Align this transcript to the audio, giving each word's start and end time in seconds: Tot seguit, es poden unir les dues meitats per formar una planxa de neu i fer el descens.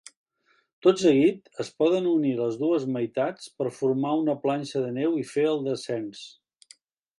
Tot 0.85 1.01
seguit, 1.01 1.51
es 1.63 1.69
poden 1.81 2.07
unir 2.13 2.31
les 2.39 2.57
dues 2.63 2.87
meitats 2.97 3.53
per 3.61 3.69
formar 3.81 4.15
una 4.25 4.37
planxa 4.49 4.85
de 4.87 4.91
neu 4.99 5.21
i 5.25 5.29
fer 5.37 5.47
el 5.53 5.65
descens. 5.71 6.27